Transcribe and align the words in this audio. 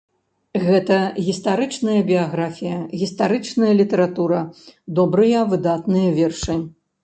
Гэта 0.67 0.95
гістарычная 1.25 1.97
біяграфія, 2.07 2.79
гістарычная 3.03 3.73
літаратура, 3.83 4.41
добрыя 4.99 5.47
выдатныя 5.57 6.09
вершы. 6.21 6.61